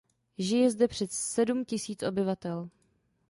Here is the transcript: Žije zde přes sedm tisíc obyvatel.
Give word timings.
Žije 0.37 0.71
zde 0.71 0.87
přes 0.87 1.11
sedm 1.11 1.65
tisíc 1.65 2.03
obyvatel. 2.03 2.69